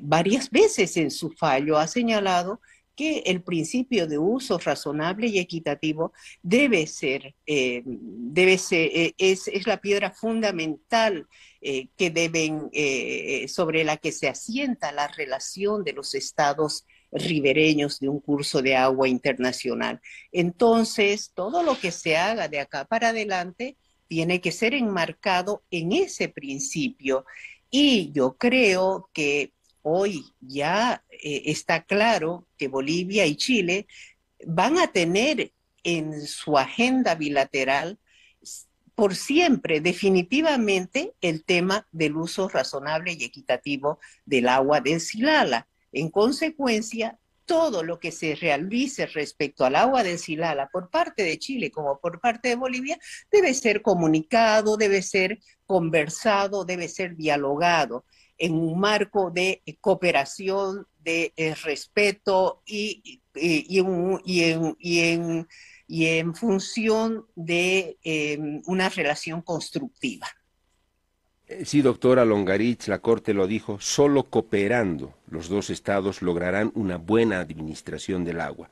varias 0.01 0.49
veces 0.49 0.97
en 0.97 1.11
su 1.11 1.31
fallo, 1.31 1.77
ha 1.77 1.87
señalado 1.87 2.61
que 2.97 3.19
el 3.27 3.43
principio 3.43 4.07
de 4.07 4.17
uso 4.17 4.57
razonable 4.57 5.27
y 5.27 5.37
equitativo 5.37 6.13
debe 6.41 6.87
ser, 6.87 7.35
eh, 7.45 7.83
debe 7.85 8.57
ser 8.57 8.89
eh, 8.91 9.13
es, 9.19 9.47
la 9.67 9.79
piedra 9.79 10.09
fundamental 10.09 11.27
eh, 11.61 11.89
que 11.97 12.09
deben, 12.09 12.69
sobre 13.47 13.83
la 13.83 13.97
que 13.97 14.11
se 14.11 14.27
asienta 14.27 14.91
la 14.91 15.07
relación 15.07 15.83
de 15.83 15.93
los 15.93 16.15
estados 16.15 16.85
ribereños 17.11 17.99
de 17.99 18.09
un 18.09 18.19
curso 18.19 18.61
de 18.61 18.75
agua 18.75 19.07
internacional. 19.07 20.01
Entonces, 20.31 21.31
todo 21.33 21.63
lo 21.63 21.79
que 21.79 21.91
se 21.91 22.17
haga 22.17 22.47
de 22.47 22.59
acá 22.59 22.85
para 22.85 23.09
adelante 23.09 23.77
tiene 24.07 24.41
que 24.41 24.51
ser 24.51 24.73
enmarcado 24.73 25.63
en 25.69 25.91
ese 25.91 26.29
principio. 26.29 27.25
Y 27.69 28.11
yo 28.13 28.37
creo 28.37 29.09
que 29.13 29.53
hoy 29.81 30.25
ya 30.39 31.03
eh, 31.09 31.43
está 31.45 31.83
claro 31.83 32.47
que 32.57 32.67
Bolivia 32.67 33.25
y 33.25 33.35
Chile 33.35 33.87
van 34.45 34.77
a 34.77 34.87
tener 34.87 35.51
en 35.83 36.25
su 36.25 36.57
agenda 36.57 37.15
bilateral 37.15 37.99
por 38.97 39.13
siempre, 39.13 39.79
definitivamente, 39.79 41.13
el 41.21 41.43
tema 41.45 41.87
del 41.91 42.17
uso 42.17 42.49
razonable 42.49 43.13
y 43.13 43.25
equitativo 43.25 43.99
del 44.25 44.49
agua 44.49 44.81
del 44.81 44.99
Silala. 44.99 45.67
En 45.91 46.09
consecuencia, 46.09 47.19
todo 47.45 47.83
lo 47.83 47.99
que 47.99 48.11
se 48.11 48.33
realice 48.33 49.05
respecto 49.05 49.65
al 49.65 49.75
agua 49.75 50.01
del 50.01 50.17
Silala 50.17 50.67
por 50.73 50.89
parte 50.89 51.21
de 51.21 51.37
Chile 51.37 51.69
como 51.69 51.99
por 51.99 52.19
parte 52.19 52.49
de 52.49 52.55
Bolivia 52.55 52.97
debe 53.31 53.53
ser 53.53 53.83
comunicado, 53.83 54.77
debe 54.77 55.03
ser 55.03 55.37
conversado, 55.67 56.65
debe 56.65 56.87
ser 56.87 57.15
dialogado 57.15 58.03
en 58.39 58.55
un 58.55 58.79
marco 58.79 59.29
de 59.29 59.61
cooperación, 59.79 60.87
de 60.97 61.33
eh, 61.37 61.53
respeto 61.53 62.63
y, 62.65 63.21
y, 63.35 63.79
en, 63.79 64.75
en, 64.79 65.47
función 66.33 67.25
de 67.35 67.97
em, 68.03 68.61
una 68.65 68.89
relación 68.89 69.41
constructiva. 69.41 70.27
Eh, 71.47 71.63
sí, 71.63 71.81
doctora 71.81 72.25
Longarich, 72.25 72.87
la 72.87 72.99
Corte 72.99 73.33
lo 73.33 73.47
dijo, 73.47 73.79
solo 73.79 74.23
cooperando 74.23 75.13
los 75.29 75.47
dos 75.47 75.69
estados 75.69 76.21
lograrán 76.21 76.71
una 76.75 76.97
buena 76.97 77.39
administración 77.39 78.25
del 78.25 78.41
agua. 78.41 78.69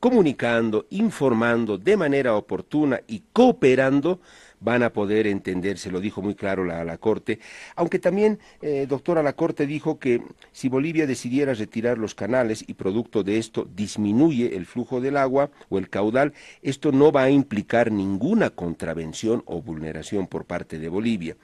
Comunicando, 0.00 0.86
informando 0.90 1.78
de 1.78 1.96
manera 1.96 2.34
oportuna 2.34 3.00
y 3.06 3.22
cooperando, 3.32 4.20
van 4.60 4.82
a 4.82 4.92
poder 4.92 5.26
entender, 5.26 5.78
se 5.78 5.90
lo 5.90 6.00
dijo 6.00 6.22
muy 6.22 6.34
claro 6.34 6.64
la, 6.64 6.84
la 6.84 6.98
Corte, 6.98 7.38
aunque 7.74 7.98
también, 7.98 8.38
eh, 8.62 8.86
doctora, 8.88 9.22
la 9.22 9.34
Corte 9.34 9.66
dijo 9.66 9.98
que 9.98 10.22
si 10.52 10.68
Bolivia 10.68 11.06
decidiera 11.06 11.54
retirar 11.54 11.98
los 11.98 12.14
canales 12.14 12.64
y 12.66 12.74
producto 12.74 13.22
de 13.22 13.38
esto 13.38 13.68
disminuye 13.74 14.56
el 14.56 14.66
flujo 14.66 15.00
del 15.00 15.16
agua 15.16 15.50
o 15.68 15.78
el 15.78 15.88
caudal, 15.88 16.32
esto 16.62 16.92
no 16.92 17.12
va 17.12 17.24
a 17.24 17.30
implicar 17.30 17.92
ninguna 17.92 18.50
contravención 18.50 19.42
o 19.46 19.62
vulneración 19.62 20.26
por 20.26 20.44
parte 20.44 20.78
de 20.78 20.88
Bolivia. 20.88 21.36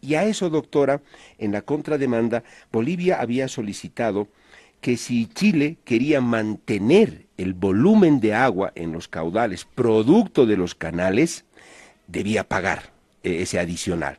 Y 0.00 0.14
a 0.14 0.24
eso, 0.24 0.48
doctora, 0.48 1.02
en 1.38 1.52
la 1.52 1.62
contrademanda, 1.62 2.44
Bolivia 2.70 3.20
había 3.20 3.48
solicitado 3.48 4.28
que 4.80 4.96
si 4.96 5.26
Chile 5.26 5.76
quería 5.84 6.20
mantener 6.20 7.26
el 7.36 7.52
volumen 7.54 8.20
de 8.20 8.34
agua 8.34 8.72
en 8.76 8.92
los 8.92 9.08
caudales 9.08 9.64
producto 9.64 10.46
de 10.46 10.56
los 10.56 10.74
canales, 10.74 11.44
debía 12.08 12.44
pagar 12.44 12.90
eh, 13.22 13.42
ese 13.42 13.60
adicional. 13.60 14.18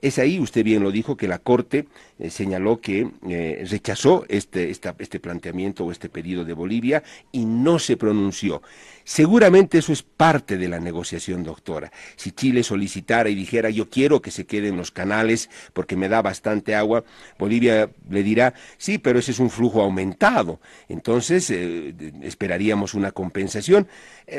Es 0.00 0.18
ahí, 0.18 0.38
usted 0.38 0.62
bien 0.62 0.82
lo 0.82 0.90
dijo, 0.92 1.16
que 1.16 1.26
la 1.26 1.38
Corte 1.38 1.86
eh, 2.18 2.30
señaló 2.30 2.80
que 2.80 3.10
eh, 3.28 3.64
rechazó 3.70 4.24
este, 4.28 4.70
este 4.70 5.20
planteamiento 5.20 5.84
o 5.84 5.92
este 5.92 6.08
pedido 6.08 6.44
de 6.44 6.52
Bolivia 6.52 7.04
y 7.30 7.44
no 7.44 7.78
se 7.78 7.96
pronunció. 7.96 8.60
Seguramente 9.04 9.78
eso 9.78 9.92
es 9.92 10.02
parte 10.02 10.58
de 10.58 10.68
la 10.68 10.80
negociación, 10.80 11.44
doctora. 11.44 11.92
Si 12.16 12.32
Chile 12.32 12.64
solicitara 12.64 13.28
y 13.28 13.36
dijera 13.36 13.70
yo 13.70 13.88
quiero 13.88 14.20
que 14.20 14.32
se 14.32 14.46
queden 14.46 14.76
los 14.76 14.90
canales 14.90 15.48
porque 15.72 15.96
me 15.96 16.08
da 16.08 16.20
bastante 16.20 16.74
agua, 16.74 17.04
Bolivia 17.38 17.88
le 18.10 18.22
dirá 18.24 18.52
sí, 18.76 18.98
pero 18.98 19.20
ese 19.20 19.30
es 19.30 19.38
un 19.38 19.48
flujo 19.48 19.80
aumentado. 19.80 20.60
Entonces 20.88 21.48
eh, 21.50 21.94
esperaríamos 22.22 22.94
una 22.94 23.12
compensación. 23.12 23.86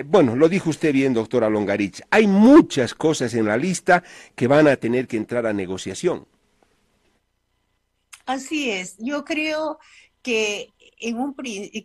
bueno, 0.06 0.36
lo 0.36 0.50
dijo 0.50 0.70
usted 0.70 0.92
bien, 0.92 1.14
doctora 1.14 1.50
Longarich. 1.50 2.02
Hay 2.12 2.28
muchas 2.28 2.94
cosas 2.94 3.34
en 3.34 3.46
la 3.46 3.58
lista 3.58 4.04
que 4.36 4.48
van 4.48 4.68
a 4.68 4.76
tener 4.76 5.08
que 5.08 5.18
entrar 5.18 5.46
a 5.46 5.54
negociación. 5.54 6.26
Así 8.30 8.70
es, 8.70 8.96
yo 9.00 9.26
creo 9.26 9.80
un, 10.22 10.72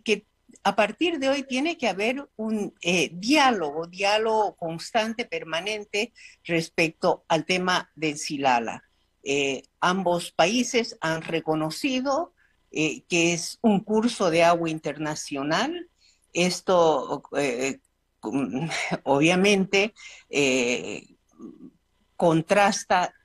que 0.05 0.27
a 0.61 0.75
partir 0.75 1.17
de 1.17 1.29
hoy 1.29 1.41
tiene 1.41 1.75
que 1.75 1.87
haber 1.87 2.29
un 2.35 2.71
eh, 2.81 3.09
diálogo, 3.13 3.87
diálogo 3.87 4.55
constante, 4.55 5.25
permanente 5.25 6.13
respecto 6.43 7.25
al 7.29 7.47
tema 7.47 7.89
del 7.95 8.19
Silala. 8.19 8.83
Eh, 9.23 9.63
ambos 9.79 10.31
países 10.33 10.95
han 11.01 11.23
reconocido 11.23 12.35
eh, 12.69 13.01
que 13.09 13.33
es 13.33 13.57
un 13.63 13.79
curso 13.79 14.29
de 14.29 14.43
agua 14.43 14.69
internacional. 14.69 15.89
Esto, 16.31 17.23
eh, 17.35 17.79
obviamente, 19.03 19.95
contrasta 22.15 23.15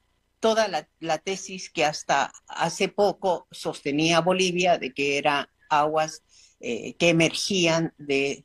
toda 0.41 0.69
la, 1.01 1.19
tesis 1.19 1.71
que 1.71 1.85
hasta 1.85 2.33
hace 2.49 2.89
poco 2.89 3.47
sostenía 3.51 4.21
Bolivia 4.21 4.79
de 4.79 4.93
que 4.93 5.19
eran 5.19 5.47
aguas 5.69 6.23
que 6.61 7.09
emergían 7.09 7.95
de, 7.97 8.45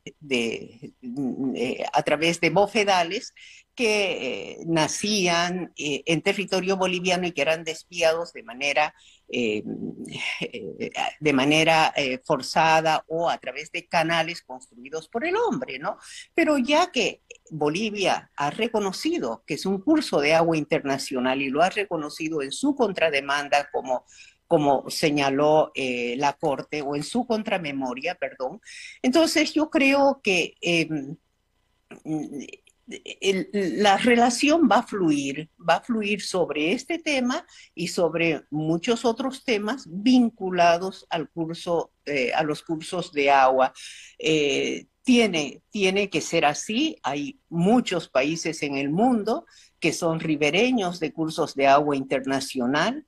a 1.91 2.03
través 2.03 2.39
de 2.39 2.49
bofedales 2.49 3.33
que 3.75 4.51
eh, 4.51 4.57
nacían 4.65 5.73
eh, 5.77 6.01
en 6.05 6.21
territorio 6.21 6.77
boliviano 6.77 7.27
y 7.27 7.33
que 7.33 7.41
eran 7.41 7.63
desviados 7.63 8.31
de 8.33 8.43
manera, 8.43 8.95
eh, 9.27 9.63
de 11.19 11.33
manera 11.33 11.93
forzada 12.23 13.03
o 13.07 13.29
a 13.29 13.37
través 13.37 13.71
de 13.71 13.87
canales 13.87 14.41
construidos 14.41 15.07
por 15.07 15.25
el 15.25 15.35
hombre, 15.35 15.79
¿no? 15.79 15.97
Pero 16.33 16.57
ya 16.57 16.91
que 16.91 17.21
Bolivia 17.49 18.31
ha 18.35 18.49
reconocido 18.49 19.43
que 19.45 19.55
es 19.55 19.65
un 19.65 19.81
curso 19.81 20.19
de 20.19 20.33
agua 20.33 20.57
internacional 20.57 21.41
y 21.41 21.49
lo 21.49 21.61
ha 21.61 21.69
reconocido 21.69 22.41
en 22.41 22.51
su 22.51 22.75
contrademanda 22.75 23.69
como 23.71 24.05
como 24.47 24.87
señaló 24.91 25.71
la 25.73 26.33
Corte, 26.33 26.83
o 26.83 26.95
en 26.95 27.01
su 27.01 27.25
contramemoria, 27.25 28.13
perdón. 28.13 28.61
Entonces, 29.01 29.55
yo 29.55 29.71
creo 29.71 30.21
que 30.23 30.53
la 32.87 33.97
relación 33.97 34.69
va 34.71 34.79
a 34.79 34.87
fluir, 34.87 35.49
va 35.57 35.77
a 35.77 35.81
fluir 35.81 36.21
sobre 36.21 36.71
este 36.71 36.99
tema 36.99 37.45
y 37.73 37.87
sobre 37.87 38.43
muchos 38.51 39.05
otros 39.05 39.43
temas 39.43 39.85
vinculados 39.89 41.07
al 41.09 41.29
curso, 41.29 41.93
eh, 42.05 42.31
a 42.33 42.43
los 42.43 42.61
cursos 42.61 43.11
de 43.11 43.31
agua. 43.31 43.73
Eh, 44.19 44.85
tiene, 45.03 45.61
tiene 45.69 46.09
que 46.09 46.21
ser 46.21 46.45
así. 46.45 46.97
Hay 47.03 47.39
muchos 47.49 48.09
países 48.09 48.61
en 48.63 48.75
el 48.75 48.89
mundo 48.89 49.45
que 49.79 49.93
son 49.93 50.19
ribereños 50.19 50.99
de 50.99 51.13
cursos 51.13 51.55
de 51.55 51.67
agua 51.67 51.95
internacional. 51.95 53.05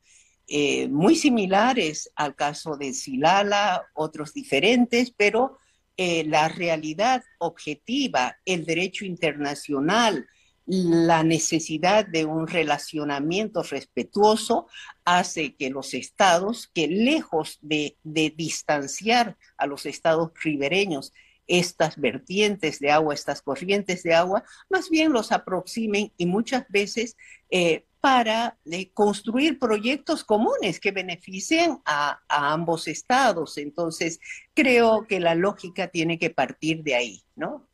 Eh, 0.48 0.88
muy 0.88 1.15
similares 1.15 2.10
al 2.15 2.36
caso 2.36 2.77
de 2.77 2.93
Silala, 2.93 3.84
otros 3.93 4.34
diferentes, 4.34 5.12
pero 5.12 5.57
eh, 5.98 6.24
la 6.25 6.48
realidad 6.48 7.24
objetiva, 7.39 8.38
el 8.46 8.66
derecho 8.66 9.04
internacional, 9.04 10.27
la 10.68 11.24
necesidad 11.24 12.06
de 12.06 12.25
un 12.25 12.46
relacionamiento 12.46 13.63
respetuoso 13.63 14.68
hace 15.06 15.56
que 15.56 15.72
los 15.72 15.96
estados, 15.96 16.70
que 16.72 16.88
lejos 16.88 17.58
de, 17.62 17.98
distanciar 18.04 19.38
a 19.58 19.66
los 19.66 19.88
estados 19.88 20.32
ribereños 20.44 21.13
estas 21.48 22.00
vertientes 22.00 22.80
de 22.80 22.92
agua, 22.92 23.16
estas 23.16 23.42
corrientes 23.42 24.04
de 24.04 24.13
agua, 24.13 24.44
más 24.70 24.92
bien 24.92 25.13
los 25.13 25.32
aproximen 25.32 26.12
y 26.16 26.27
muchas 26.27 26.68
veces 26.70 27.16
eh, 27.50 27.87
para 28.00 28.58
eh, 28.66 28.92
construir 28.94 29.60
proyectos 29.60 30.24
comunes 30.24 30.80
que 30.80 30.92
beneficien 30.92 31.80
a, 31.86 32.20
ambos 32.30 32.88
estados. 32.88 33.58
Entonces, 33.58 34.20
creo 34.54 35.06
que 35.08 35.20
la 35.20 35.36
lógica 35.36 35.88
tiene 35.88 36.18
que 36.20 36.30
partir 36.30 36.84
de 36.84 36.96
ahí, 36.96 37.24
¿no? 37.36 37.68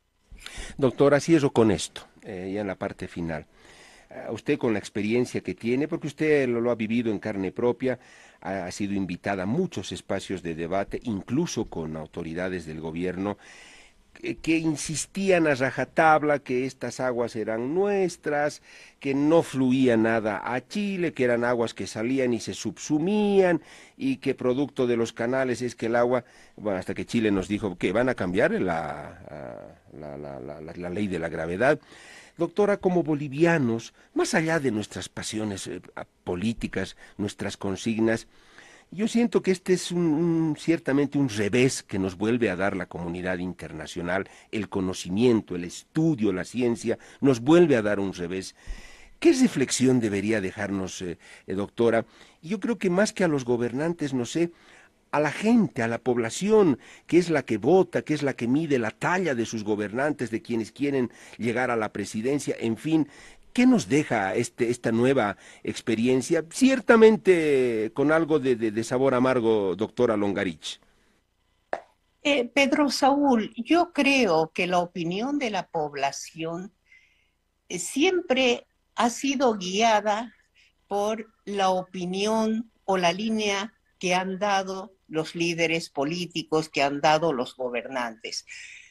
Doctora, 0.76 1.20
cierro 1.20 1.52
con 1.52 1.70
esto, 1.70 2.02
eh, 2.22 2.50
ya 2.54 2.60
en 2.60 2.66
la 2.66 2.76
parte 2.76 3.08
final. 3.08 3.46
usted 4.30 4.58
con 4.58 4.72
la 4.72 4.78
experiencia 4.78 5.40
que 5.40 5.54
tiene, 5.54 5.88
porque 5.88 6.06
usted 6.06 6.48
lo, 6.48 6.70
ha 6.70 6.76
vivido 6.76 7.10
en 7.10 7.18
carne 7.18 7.50
propia, 7.50 7.98
ha 8.40 8.70
sido 8.70 8.92
invitada 8.92 9.42
a 9.42 9.46
muchos 9.46 9.90
espacios 9.90 10.42
de 10.42 10.54
debate, 10.54 11.00
incluso 11.02 11.64
con 11.64 11.96
autoridades 11.96 12.64
del 12.66 12.80
gobierno, 12.80 13.38
que 14.42 14.56
insistían 14.56 15.46
a 15.46 15.54
rajatabla 15.54 16.38
que 16.38 16.66
estas 16.66 17.00
aguas 17.00 17.36
eran 17.36 17.74
nuestras, 17.74 18.62
que 19.00 19.14
no 19.14 19.42
fluía 19.42 19.96
nada 19.96 20.40
a 20.44 20.66
Chile, 20.66 21.12
que 21.12 21.24
eran 21.24 21.44
aguas 21.44 21.74
que 21.74 21.86
salían 21.86 22.32
y 22.32 22.40
se 22.40 22.54
subsumían 22.54 23.60
y 23.96 24.16
que 24.16 24.34
producto 24.34 24.86
de 24.86 24.96
los 24.96 25.12
canales 25.12 25.60
es 25.60 25.74
que 25.74 25.86
el 25.86 25.96
agua, 25.96 26.24
bueno, 26.56 26.78
hasta 26.78 26.94
que 26.94 27.04
Chile 27.04 27.30
nos 27.30 27.48
dijo 27.48 27.76
que 27.76 27.92
van 27.92 28.08
a 28.08 28.14
cambiar 28.14 28.52
la, 28.52 29.76
la, 29.92 30.16
la, 30.16 30.60
la 30.60 30.90
ley 30.90 31.06
de 31.06 31.18
la 31.18 31.28
gravedad. 31.28 31.78
Doctora, 32.36 32.78
como 32.78 33.02
bolivianos, 33.02 33.94
más 34.12 34.34
allá 34.34 34.58
de 34.58 34.72
nuestras 34.72 35.08
pasiones 35.08 35.68
eh, 35.68 35.80
políticas, 36.24 36.96
nuestras 37.16 37.56
consignas, 37.56 38.26
yo 38.90 39.08
siento 39.08 39.42
que 39.42 39.50
este 39.50 39.72
es 39.72 39.90
un, 39.90 40.56
ciertamente 40.58 41.18
un 41.18 41.28
revés 41.28 41.82
que 41.82 41.98
nos 41.98 42.16
vuelve 42.16 42.50
a 42.50 42.56
dar 42.56 42.76
la 42.76 42.86
comunidad 42.86 43.38
internacional, 43.38 44.28
el 44.52 44.68
conocimiento, 44.68 45.56
el 45.56 45.64
estudio, 45.64 46.32
la 46.32 46.44
ciencia, 46.44 46.98
nos 47.20 47.40
vuelve 47.40 47.76
a 47.76 47.82
dar 47.82 48.00
un 48.00 48.12
revés. 48.12 48.54
¿Qué 49.18 49.32
reflexión 49.32 50.00
debería 50.00 50.40
dejarnos, 50.40 51.00
eh, 51.02 51.18
eh, 51.46 51.54
doctora? 51.54 52.04
Yo 52.42 52.60
creo 52.60 52.78
que 52.78 52.90
más 52.90 53.12
que 53.12 53.24
a 53.24 53.28
los 53.28 53.44
gobernantes, 53.44 54.12
no 54.12 54.26
sé, 54.26 54.52
a 55.14 55.20
la 55.20 55.30
gente, 55.30 55.80
a 55.80 55.86
la 55.86 55.98
población, 55.98 56.80
que 57.06 57.18
es 57.18 57.30
la 57.30 57.44
que 57.44 57.56
vota, 57.56 58.02
que 58.02 58.14
es 58.14 58.24
la 58.24 58.34
que 58.34 58.48
mide 58.48 58.80
la 58.80 58.90
talla 58.90 59.36
de 59.36 59.46
sus 59.46 59.62
gobernantes, 59.62 60.30
de 60.32 60.42
quienes 60.42 60.72
quieren 60.72 61.12
llegar 61.38 61.70
a 61.70 61.76
la 61.76 61.92
presidencia, 61.92 62.56
en 62.58 62.76
fin, 62.76 63.08
¿Qué 63.54 63.66
nos 63.66 63.88
deja 63.88 64.34
este, 64.34 64.68
esta 64.68 64.90
nueva 64.90 65.36
experiencia? 65.62 66.44
Ciertamente 66.50 67.92
con 67.94 68.10
algo 68.10 68.40
de, 68.40 68.82
sabor 68.82 69.14
amargo, 69.14 69.76
doctora 69.76 70.16
Longarich. 70.16 70.80
Eh, 72.24 72.46
Pedro 72.46 72.90
Saúl, 72.90 73.54
yo 73.56 73.92
creo 73.92 74.50
que 74.52 74.66
la 74.66 74.80
opinión 74.80 75.38
de 75.38 75.50
la 75.50 75.68
población 75.68 76.72
eh, 77.68 77.78
siempre 77.78 78.66
ha 78.96 79.08
sido 79.08 79.54
guiada 79.54 80.34
por 80.88 81.32
la 81.44 81.70
opinión 81.70 82.72
o 82.84 82.96
la 82.96 83.12
línea 83.12 83.72
que 84.00 84.16
han 84.16 84.40
dado 84.40 84.96
los 85.06 85.36
líderes 85.36 85.90
políticos, 85.90 86.68
que 86.68 86.82
han 86.82 87.00
dado 87.00 87.32
los 87.32 87.54
gobernantes. 87.54 88.46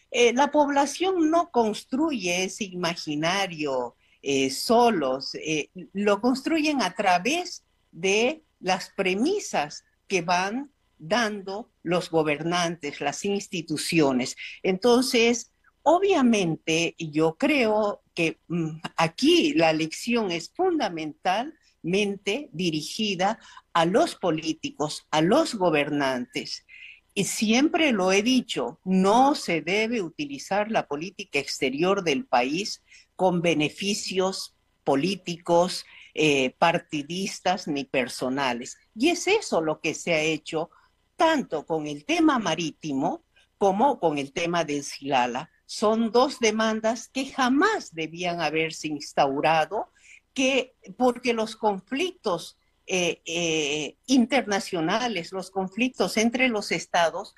Eh, 0.10 0.32
la 0.32 0.52
población 0.52 1.30
no 1.30 1.52
construye 1.52 2.46
ese 2.46 2.64
imaginario 2.64 3.98
eh, 4.26 4.50
solos, 4.52 5.36
eh, 5.36 5.70
lo 5.92 6.22
construyen 6.22 6.82
a 6.82 6.96
través 6.96 7.66
de 7.92 8.42
las 8.62 8.90
premisas 8.96 9.84
que 10.08 10.22
van 10.22 10.72
dando 10.98 11.70
los 11.84 12.10
gobernantes, 12.10 13.02
las 13.02 13.26
instituciones. 13.26 14.38
Entonces, 14.64 15.52
obviamente, 15.82 16.96
yo 16.98 17.36
creo 17.36 18.02
que 18.14 18.40
mm, 18.48 18.80
aquí 18.96 19.54
la 19.56 19.74
lección 19.74 20.32
es 20.32 20.50
fundamentalmente 20.56 22.50
dirigida 22.54 23.40
a 23.74 23.86
los 23.86 24.16
políticos, 24.16 25.06
a 25.12 25.22
los 25.22 25.56
gobernantes. 25.56 26.66
Y 27.14 27.26
siempre 27.26 27.92
lo 27.92 28.12
he 28.14 28.24
dicho, 28.24 28.80
no 28.86 29.36
se 29.36 29.62
debe 29.62 30.02
utilizar 30.02 30.72
la 30.72 30.88
política 30.88 31.40
exterior 31.40 32.04
del 32.04 32.26
país 32.26 32.82
con 33.16 33.42
beneficios 33.42 34.56
políticos, 34.84 35.86
eh, 36.14 36.52
partidistas 36.60 37.68
ni 37.68 37.86
personales. 37.86 38.78
Y 38.96 39.10
es 39.10 39.28
eso 39.28 39.62
lo 39.62 39.80
que 39.80 39.94
se 39.94 40.14
ha 40.14 40.22
hecho 40.22 40.70
tanto 41.16 41.66
con 41.66 41.88
el 41.88 42.06
tema 42.06 42.40
marítimo 42.40 43.24
como 43.58 44.00
con 44.00 44.18
el 44.18 44.34
tema 44.34 44.64
del 44.64 44.84
Silala. 44.84 45.50
Son 45.66 46.12
dos 46.12 46.40
demandas 46.40 47.08
que 47.08 47.28
jamás 47.28 47.94
debían 47.94 48.42
haberse 48.42 48.90
instaurado, 48.90 49.92
que 50.34 50.76
porque 50.98 51.34
los 51.34 51.56
conflictos 51.56 52.58
eh, 52.86 53.22
eh, 53.26 53.98
internacionales, 54.08 55.32
los 55.32 55.50
conflictos 55.50 56.18
entre 56.18 56.50
los 56.50 56.72
estados, 56.72 57.36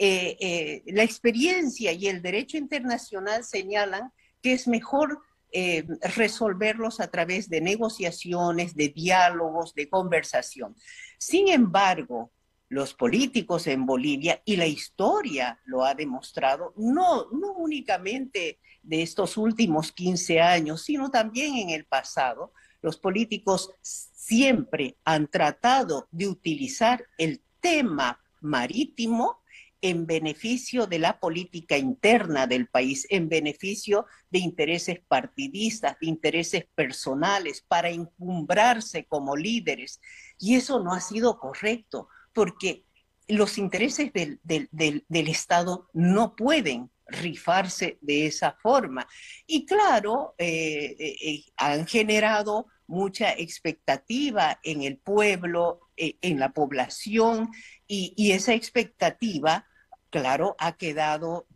la 0.00 1.02
experiencia 1.02 1.90
y 1.92 2.06
el 2.06 2.22
derecho 2.22 2.56
internacional 2.56 3.42
señalan 3.42 4.12
que 4.42 4.52
es 4.52 4.68
mejor 4.68 5.20
eh, 5.50 5.86
resolverlos 6.14 7.00
a 7.00 7.08
través 7.10 7.48
de 7.48 7.60
negociaciones, 7.60 8.74
de 8.74 8.88
diálogos, 8.88 9.74
de 9.74 9.88
conversación. 9.88 10.76
Sin 11.18 11.48
embargo, 11.48 12.32
los 12.68 12.92
políticos 12.92 13.66
en 13.66 13.86
Bolivia, 13.86 14.42
y 14.44 14.56
la 14.56 14.66
historia 14.66 15.58
lo 15.64 15.84
ha 15.84 15.94
demostrado, 15.94 16.74
no, 16.76 17.30
no 17.30 17.52
únicamente 17.52 18.58
de 18.82 19.02
estos 19.02 19.38
últimos 19.38 19.90
15 19.92 20.40
años, 20.40 20.82
sino 20.82 21.10
también 21.10 21.56
en 21.56 21.70
el 21.70 21.86
pasado, 21.86 22.52
los 22.82 22.98
políticos 22.98 23.70
siempre 23.80 24.96
han 25.04 25.28
tratado 25.28 26.08
de 26.10 26.28
utilizar 26.28 27.06
el 27.16 27.40
tema 27.60 28.20
marítimo 28.40 29.42
en 29.80 30.06
beneficio 30.06 30.86
de 30.86 30.98
la 30.98 31.20
política 31.20 31.78
interna 31.78 32.46
del 32.46 32.68
país, 32.68 33.06
en 33.10 33.28
beneficio 33.28 34.06
de 34.30 34.40
intereses 34.40 35.00
partidistas, 35.06 35.96
de 36.00 36.08
intereses 36.08 36.66
personales, 36.74 37.64
para 37.66 37.90
encumbrarse 37.90 39.04
como 39.06 39.36
líderes. 39.36 40.00
Y 40.38 40.56
eso 40.56 40.80
no 40.80 40.92
ha 40.92 41.00
sido 41.00 41.38
correcto, 41.38 42.08
porque 42.32 42.84
los 43.28 43.58
intereses 43.58 44.10
del, 44.12 45.04
Estado 45.10 45.88
no 45.92 46.34
pueden 46.34 46.90
rifarse 47.06 47.98
de 48.00 48.26
esa 48.26 48.52
forma. 48.60 49.06
Y 49.46 49.64
claro, 49.66 50.34
eh, 50.38 50.96
eh, 50.98 51.16
eh, 51.20 51.44
han 51.56 51.86
generado 51.86 52.66
mucha 52.88 53.32
expectativa 53.32 54.58
en 54.64 54.82
el 54.82 54.98
pueblo, 54.98 55.80
en 55.96 56.40
la 56.40 56.50
población, 56.50 57.50
y, 57.86 58.32
esa 58.32 58.54
expectativa, 58.54 59.66
claro, 60.10 60.56
ha 60.58 60.76
quedado 60.76 61.46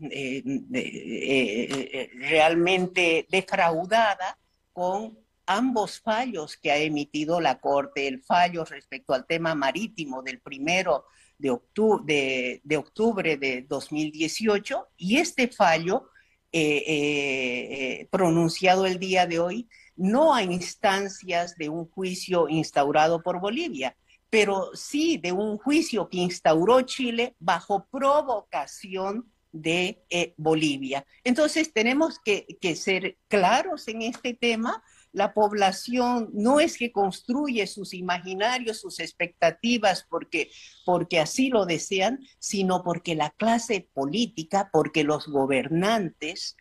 realmente 2.21 3.27
defraudada 3.29 4.39
con 4.73 5.19
ambos 5.47 6.01
fallos 6.01 6.57
que 6.57 6.71
ha 6.71 6.79
emitido 6.79 7.41
la 7.41 7.59
Corte, 7.59 8.07
el 8.07 8.23
fallo 8.23 8.65
respecto 8.65 9.13
al 9.13 9.27
tema 9.27 9.55
marítimo 9.55 10.23
del 10.23 10.41
primero 10.41 11.07
de 11.39 11.51
octubre 11.51 12.61
de, 12.63 12.77
octubre 12.77 13.37
de 13.37 13.63
2018 13.63 14.89
y 14.97 15.17
este 15.17 15.49
fallo 15.49 16.11
eh, 16.53 16.85
eh, 16.87 18.09
pronunciado 18.11 18.87
el 18.87 18.99
día 18.99 19.27
de 19.27 19.41
hoy 19.41 19.69
no 19.97 20.35
a 20.35 20.43
instancias 20.43 21.57
de 21.57 21.69
un 21.69 21.89
juicio 21.91 22.49
instaurado 22.49 23.23
por 23.23 23.41
Bolivia, 23.41 23.97
pero 24.31 24.71
sí 24.75 25.19
de 25.19 25.33
un 25.33 25.59
juicio 25.59 26.09
que 26.09 26.19
instauró 26.19 26.81
Chile 26.83 27.35
bajo 27.39 27.87
provocación 27.91 29.31
de 29.53 30.03
eh, 30.09 30.33
Bolivia. 30.39 31.05
Entonces 31.25 31.73
tenemos 31.73 32.19
que, 32.25 32.47
que 32.61 32.75
ser 32.75 33.19
claros 33.29 33.87
en 33.89 34.03
este 34.03 34.33
tema 34.33 34.83
la 35.13 35.35
población 35.35 36.31
no 36.33 36.59
es 36.59 36.79
que 36.79 36.91
construye 36.91 37.67
sus 37.67 37.93
imaginarios, 37.93 38.81
sus 38.81 38.99
expectativas 38.99 40.07
porque, 40.09 40.51
porque 40.87 41.21
así 41.21 41.51
lo 41.51 41.67
desean, 41.67 42.21
sino 42.39 42.83
porque 42.83 43.15
la 43.15 43.31
clase 43.31 43.89
política, 43.93 44.71
porque 44.73 45.05
los 45.05 45.27
gobernantes, 45.27 46.57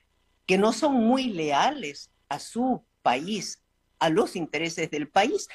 que 0.46 0.58
no 0.58 0.74
son 0.74 0.96
muy 0.96 1.30
leales 1.30 2.12
a 2.28 2.40
su 2.40 2.86
país, 3.02 3.62
a 4.00 4.10
los 4.10 4.36
intereses 4.36 4.90
del 4.90 5.10
país, 5.10 5.48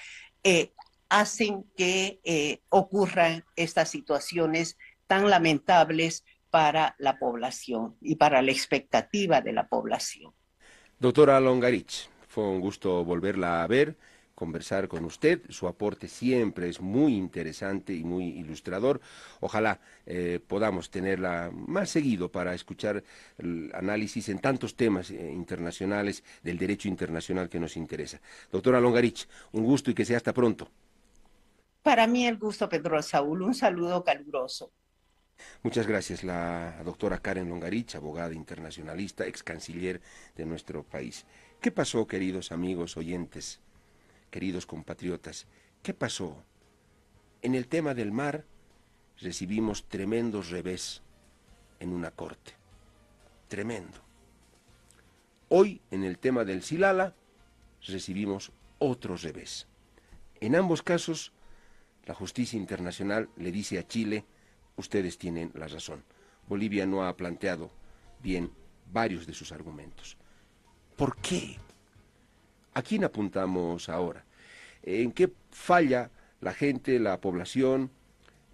eh, 0.45 0.73
hacen 1.09 1.65
que 1.77 2.21
eh, 2.25 2.61
ocurran 2.69 3.45
estas 3.57 3.91
situaciones 3.91 4.77
tan 5.07 5.31
lamentables 5.31 6.25
para 6.51 6.95
la 6.99 7.19
población 7.19 7.97
y 8.01 8.17
para 8.17 8.43
la 8.43 8.51
expectativa 8.51 9.41
de 9.41 9.53
la 9.53 9.69
población. 9.69 10.33
Doctora 10.99 11.39
Longarich, 11.41 12.09
fue 12.29 12.45
un 12.45 12.61
gusto 12.61 13.05
volverla 13.05 13.63
a 13.63 13.67
ver, 13.67 13.97
conversar 14.37 14.87
con 14.87 15.05
usted. 15.05 15.41
Su 15.49 15.67
aporte 15.67 16.07
siempre 16.07 16.69
es 16.69 16.81
muy 16.81 17.17
interesante 17.17 17.93
y 17.95 18.05
muy 18.05 18.29
ilustrador. 18.29 19.01
Ojalá 19.41 19.81
eh, 20.05 20.39
podamos 20.47 20.91
tenerla 20.91 21.51
más 21.53 21.91
seguido 21.91 22.31
para 22.31 22.55
escuchar 22.55 23.03
el 23.39 23.73
análisis 23.75 24.29
en 24.29 24.39
tantos 24.39 24.77
temas 24.77 25.11
eh, 25.11 25.33
internacionales 25.33 26.23
del 26.45 26.59
derecho 26.59 26.87
internacional 26.87 27.49
que 27.49 27.59
nos 27.59 27.77
interesa. 27.77 28.21
Doctora 28.53 28.79
Longarich, 28.79 29.27
un 29.53 29.65
gusto 29.65 29.91
y 29.91 29.95
que 29.95 30.05
sea 30.05 30.19
hasta 30.19 30.35
pronto. 30.35 30.71
Para 31.83 32.07
mí 32.07 32.27
el 32.27 32.37
gusto, 32.37 32.69
Pedro 32.69 33.03
Saúl. 33.03 33.43
Un 33.43 33.55
saludo 33.55 34.05
caluroso. 34.05 34.71
Muchas 35.63 35.87
gracias, 35.87 36.25
la 36.25 36.83
doctora 36.85 37.19
Karen 37.19 37.49
Longarich, 37.49 37.95
abogada 37.95 38.35
internacionalista, 38.35 39.27
ex 39.27 39.43
canciller 39.43 40.01
de 40.35 40.47
nuestro 40.47 40.83
país. 40.83 41.27
¿Qué 41.61 41.71
pasó, 41.71 42.07
queridos 42.07 42.53
amigos 42.53 42.97
oyentes, 42.97 43.61
queridos 44.37 44.67
compatriotas? 44.67 45.47
¿Qué 45.83 45.95
pasó? 45.95 46.37
En 47.41 47.55
el 47.55 47.69
tema 47.69 47.95
del 47.95 48.13
mar 48.13 48.45
recibimos 49.19 49.89
tremendos 49.89 50.51
revés 50.51 51.01
en 51.81 51.89
una 51.89 52.11
corte. 52.11 52.53
Tremendo. 53.49 53.97
Hoy, 55.49 55.81
en 55.91 56.05
el 56.05 56.19
tema 56.19 56.45
del 56.45 56.63
Silala, 56.63 57.15
recibimos 57.87 58.53
otro 58.79 59.17
revés. 59.17 59.69
En 60.43 60.55
ambos 60.55 60.83
casos, 60.83 61.33
la 62.05 62.13
justicia 62.13 62.59
internacional 62.59 63.31
le 63.39 63.51
dice 63.51 63.79
a 63.79 63.87
Chile, 63.89 64.27
ustedes 64.77 65.17
tienen 65.17 65.51
la 65.55 65.67
razón. 65.67 66.05
Bolivia 66.47 66.85
no 66.85 67.07
ha 67.07 67.17
planteado 67.17 67.71
bien 68.23 68.53
varios 68.93 69.27
de 69.27 69.33
sus 69.33 69.51
argumentos. 69.51 70.19
¿Por 70.95 71.17
qué? 71.23 71.57
¿A 72.75 72.83
quién 72.83 73.03
apuntamos 73.03 73.89
ahora? 73.89 74.26
¿En 74.87 75.11
qué 75.11 75.33
falla 75.51 76.11
la 76.41 76.55
gente, 76.55 77.01
la 77.01 77.21
población? 77.21 77.91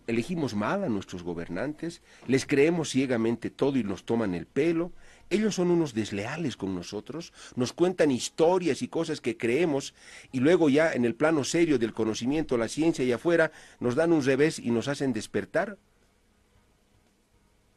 ¿Elegimos 0.06 0.54
mal 0.54 0.82
a 0.82 0.88
nuestros 0.88 1.22
gobernantes? 1.22 2.02
¿Les 2.26 2.46
creemos 2.46 2.88
ciegamente 2.88 3.50
todo 3.50 3.78
y 3.78 3.84
nos 3.84 4.04
toman 4.04 4.34
el 4.34 4.46
pelo? 4.46 4.92
Ellos 5.28 5.54
son 5.54 5.70
unos 5.70 5.94
desleales 5.94 6.56
con 6.56 6.74
nosotros, 6.74 7.32
nos 7.54 7.72
cuentan 7.72 8.10
historias 8.10 8.82
y 8.82 8.88
cosas 8.88 9.20
que 9.20 9.36
creemos 9.36 9.94
y 10.32 10.40
luego 10.40 10.68
ya 10.68 10.92
en 10.92 11.04
el 11.04 11.14
plano 11.14 11.44
serio 11.44 11.78
del 11.78 11.92
conocimiento, 11.92 12.58
la 12.58 12.68
ciencia 12.68 13.04
y 13.04 13.12
afuera, 13.12 13.52
nos 13.78 13.94
dan 13.94 14.12
un 14.12 14.24
revés 14.24 14.58
y 14.58 14.70
nos 14.70 14.88
hacen 14.88 15.12
despertar. 15.12 15.78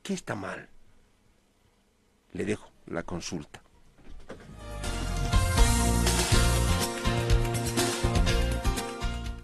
¿Qué 0.02 0.14
está 0.14 0.36
mal? 0.36 0.70
Le 2.34 2.46
dejo 2.46 2.72
la 2.88 3.04
consulta. 3.04 3.65